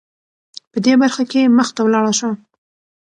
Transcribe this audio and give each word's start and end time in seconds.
په 0.71 0.77
دې 0.85 0.93
برخه 1.01 1.23
کې 1.31 1.53
مخته 1.57 1.79
ولاړه 1.83 2.13
شې. 2.19 2.29